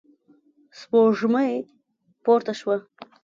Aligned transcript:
سپوږمۍ 0.79 1.53
پورته 2.23 2.53
شوه. 2.59 2.75